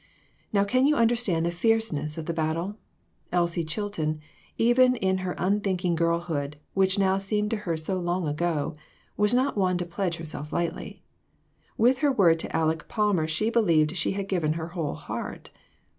[0.51, 2.75] Now can you understand the fierceness of the battle?
[3.31, 4.19] Elsie Chilton,
[4.57, 8.73] even in her unthinking girlhood, which now seemed to her so long ago,
[9.15, 11.03] was not one to pledge herself lightly.
[11.77, 15.51] With her word to Aleck Palmer she believed she had given her whole heart.